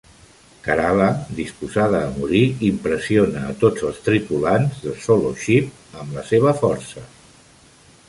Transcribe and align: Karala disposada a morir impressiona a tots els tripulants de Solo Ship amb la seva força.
Karala 0.67 1.09
disposada 1.39 1.99
a 2.05 2.07
morir 2.15 2.41
impressiona 2.71 3.45
a 3.51 3.53
tots 3.67 3.87
els 3.91 4.03
tripulants 4.09 4.83
de 4.89 4.97
Solo 5.07 5.35
Ship 5.45 5.99
amb 6.03 6.21
la 6.21 6.29
seva 6.35 6.59
força. 6.67 7.09